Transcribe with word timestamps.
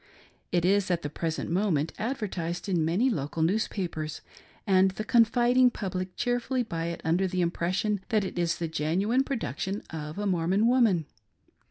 It 0.51 0.65
is 0.65 0.89
at 0.89 1.03
the 1.03 1.11
present 1.11 1.51
moment 1.51 1.93
advertised 1.99 2.67
in 2.67 2.83
many 2.83 3.07
local 3.07 3.43
newspapers, 3.43 4.21
and 4.65 4.89
the 4.89 5.03
confiding 5.03 5.69
public 5.69 6.15
cheerfully 6.15 6.63
buy 6.63 6.85
it 6.87 7.01
under 7.03 7.27
the 7.27 7.45
impres 7.45 7.75
sion 7.75 8.01
that 8.09 8.23
it 8.23 8.39
is 8.39 8.57
the 8.57 8.67
genuine 8.67 9.23
production 9.23 9.83
of 9.91 10.17
a 10.17 10.25
Mormon 10.25 10.65
woman. 10.65 11.05